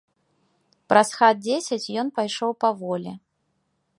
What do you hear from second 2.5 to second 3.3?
паволі.